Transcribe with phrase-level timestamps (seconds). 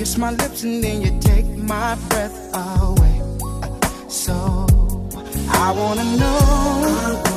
[0.00, 3.20] kiss my lips and then you take my breath away.
[4.08, 4.32] So
[5.50, 7.29] I wanna know.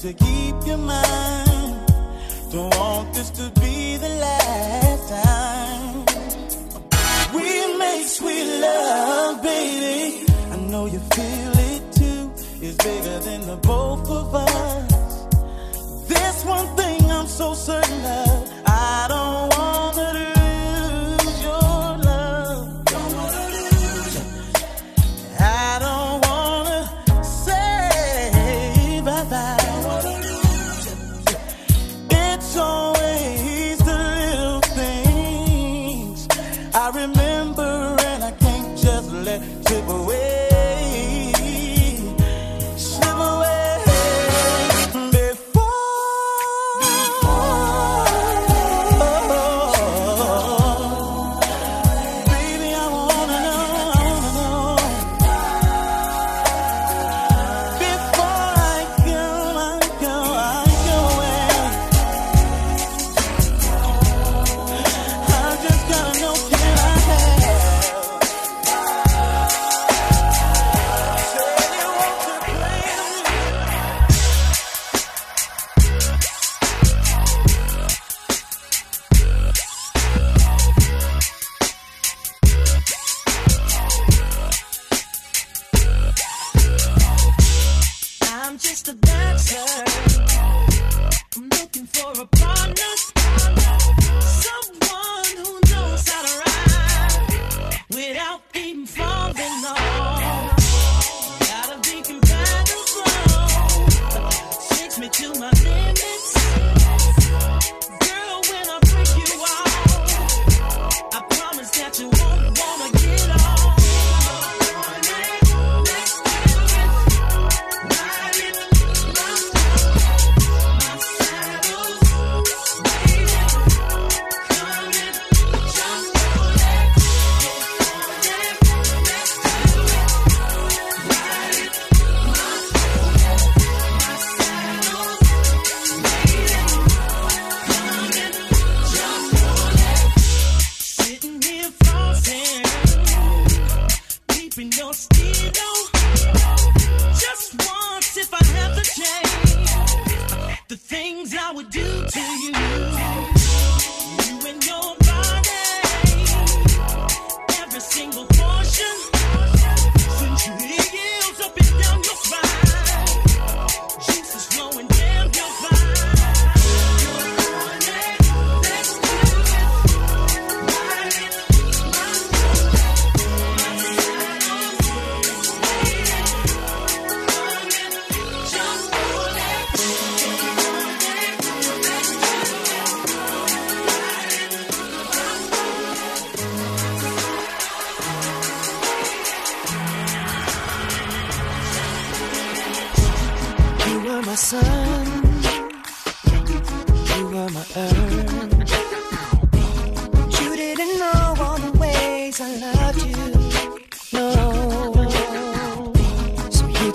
[0.00, 1.86] to keep your mind.
[2.50, 6.04] Don't want this to be the last time.
[7.34, 10.24] We make sweet love, baby.
[10.52, 12.32] I know you feel it too.
[12.62, 15.26] It's bigger than the both of us.
[16.08, 18.39] There's one thing I'm so certain of.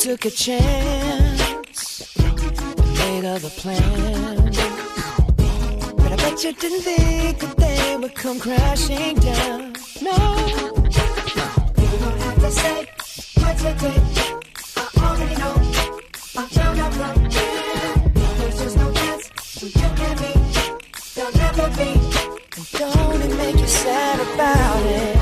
[0.06, 2.16] Took a chance,
[3.00, 4.58] made other plans.
[5.98, 9.74] But I bet you didn't think that they would come crashing down.
[10.04, 10.16] No,
[11.82, 12.88] you don't have to say
[13.42, 14.02] what you did.
[14.78, 15.56] I already know.
[16.38, 17.24] I'm down up from
[18.14, 20.34] There's just no chance for you and me.
[21.16, 21.92] There'll never be.
[22.58, 25.15] And don't it make you sad about it?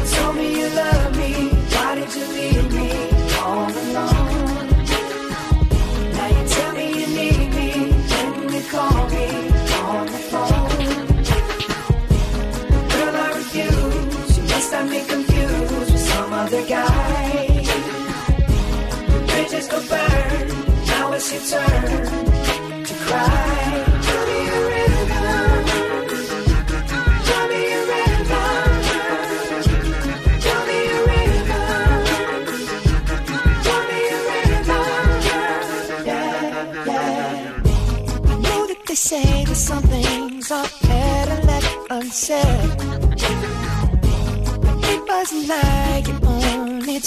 [16.54, 16.83] Other guy.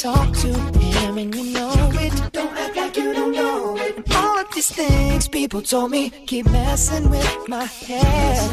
[0.06, 2.14] Talk to him and you know it.
[2.32, 3.96] Don't act like you don't know it.
[3.96, 8.50] And all of these things people told me keep messing with my head.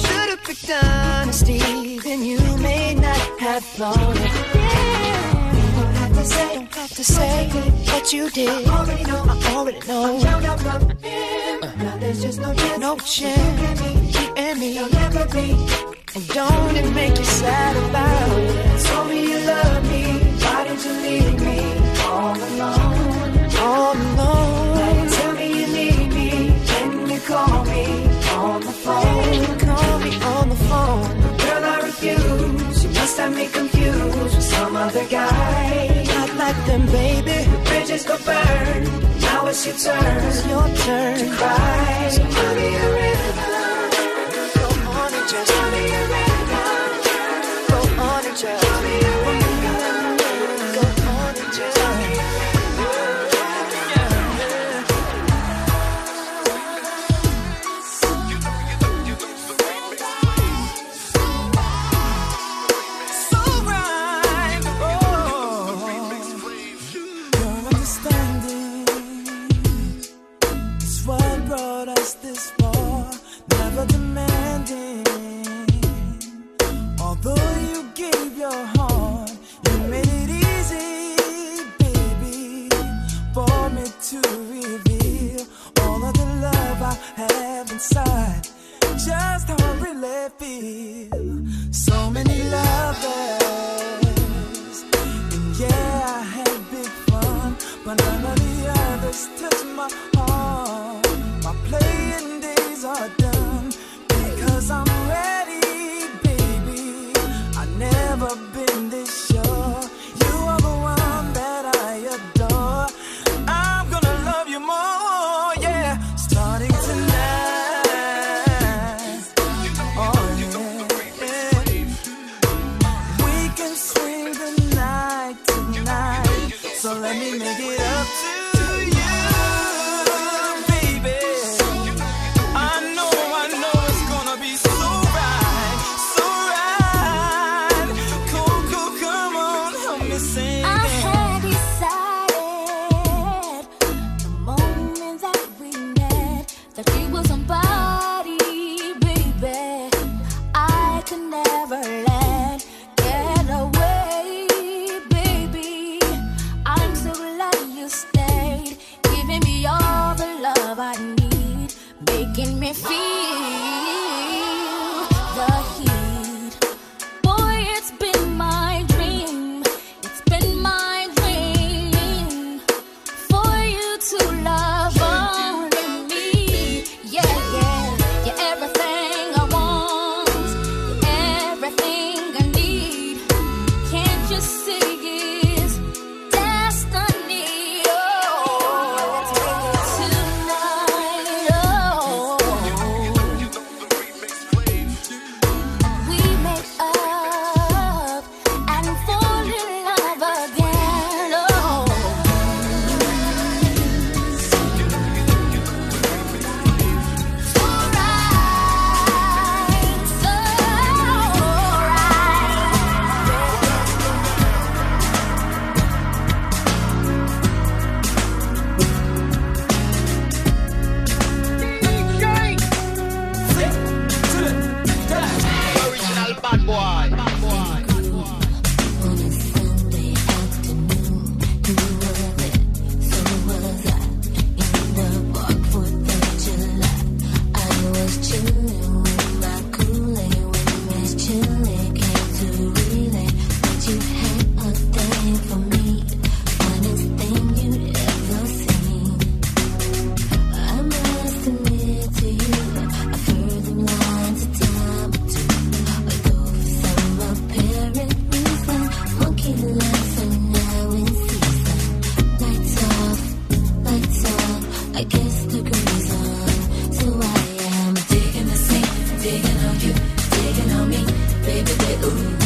[0.00, 4.32] Should've picked honesty, then you may not have thought it.
[4.54, 5.32] Yeah.
[5.76, 7.48] Don't have to say, don't have to say
[7.92, 8.68] what you did.
[8.68, 10.18] I already know, I already know.
[10.18, 11.60] I'm out from him.
[11.78, 14.20] Now there's just no chance, no chance.
[14.20, 16.01] You and me, you'll never be.
[16.14, 18.84] And don't it make you sad about it?
[18.84, 20.04] Told me you love me,
[20.42, 21.58] why did you leave me
[22.04, 23.50] all alone?
[23.56, 24.76] All alone.
[24.76, 27.84] Now tell me you need me, when you call me
[28.28, 29.58] on the phone.
[29.58, 31.38] Call me on the phone.
[31.38, 32.84] Girl, I refuse.
[32.84, 36.04] You must have me confused with some other guy.
[36.08, 37.48] Not like them, baby.
[37.50, 38.84] The bridges go burn.
[39.22, 40.24] Now it's your turn.
[40.26, 42.08] It's your turn to cry.
[42.10, 43.61] So give me a rhythm.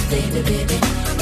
[0.09, 1.16] baby, baby.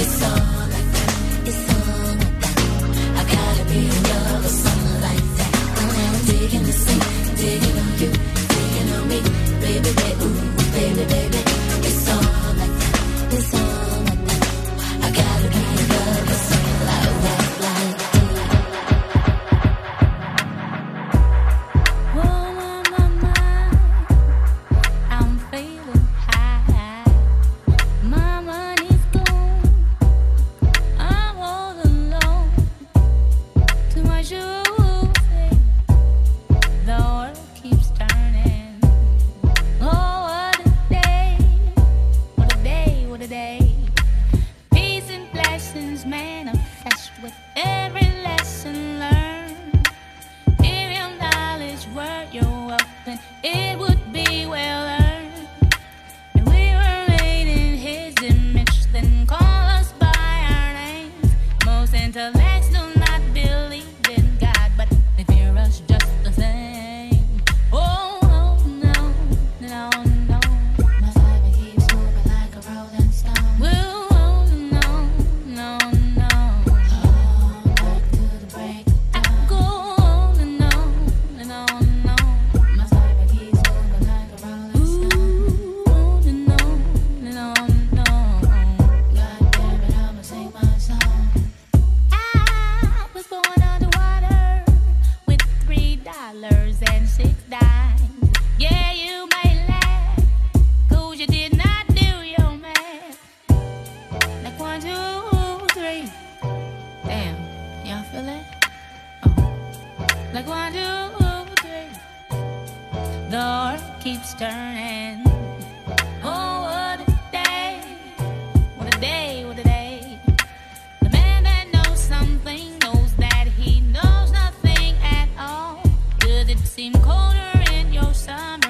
[126.55, 128.64] it seem colder in your summer?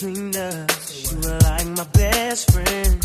[0.00, 1.12] between us.
[1.12, 3.02] You were like my best friend.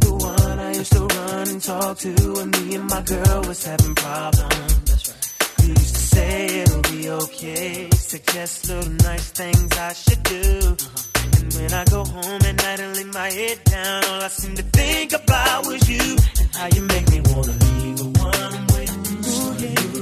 [0.00, 3.64] The one I used to run and talk to when me and my girl was
[3.64, 4.84] having problems.
[4.88, 5.62] That's right.
[5.62, 7.90] You used to say it'll be okay.
[7.90, 10.76] Suggest little nice things I should do.
[11.38, 14.54] And when I go home at night and lay my head down, all I seem
[14.56, 16.16] to think about was you
[16.58, 19.22] how you make me wanna leave the one I'm waiting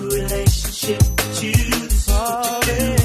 [0.09, 1.53] relationship with you.
[1.53, 2.96] This is what you do.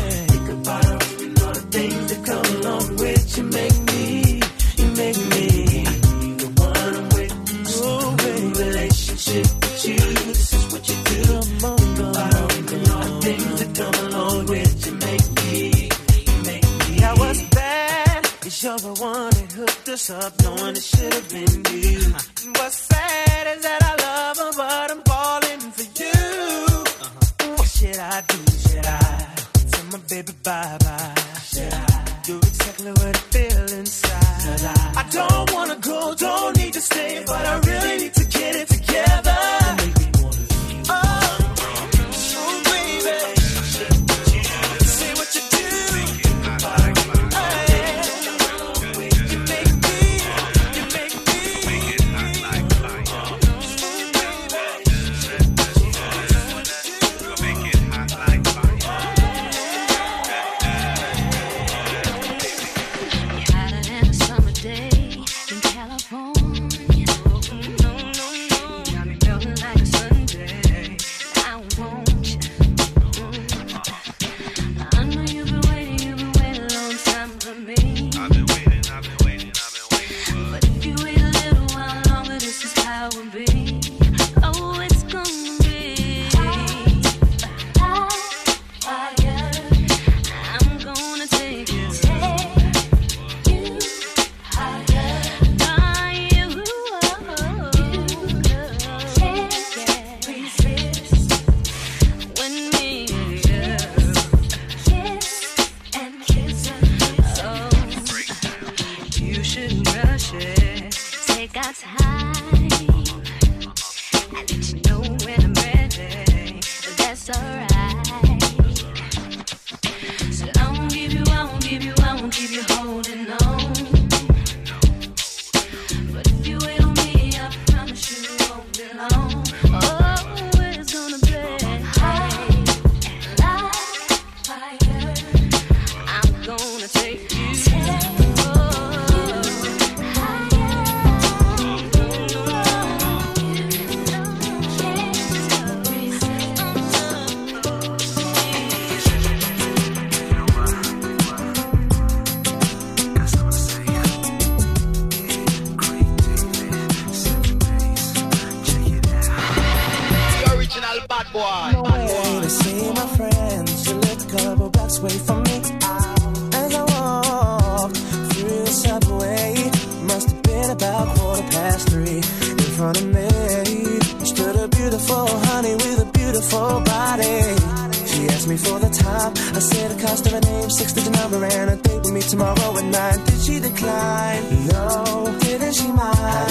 [184.71, 185.37] No.
[185.41, 186.50] Didn't she?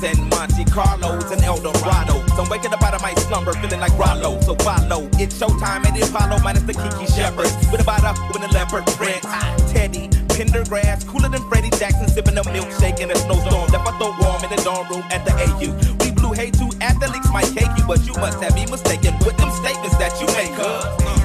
[0.00, 2.24] And and Monte Carlos and Eldorado.
[2.34, 4.40] So I'm waking up out of my slumber feeling like Rollo.
[4.40, 7.50] So follow, it's showtime at the Apollo minus the Kiki Shepherd.
[7.70, 9.22] With a bada with a leopard print.
[9.72, 13.70] Teddy, Pendergrass, cooler than Freddie Jackson, sipping a milkshake in a snowstorm.
[13.70, 15.70] Left I throw warm in the dorm room at the AU.
[16.04, 19.36] We blew hay to athletes might cake you, but you must have me mistaken with
[19.36, 21.21] them statements that you make.